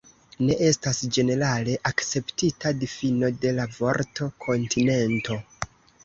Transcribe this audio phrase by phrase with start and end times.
[0.45, 5.37] Ne estas ĝenerale akceptita difino de la vorto "kontinento.